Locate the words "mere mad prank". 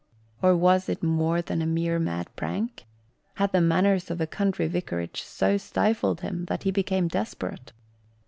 1.67-2.87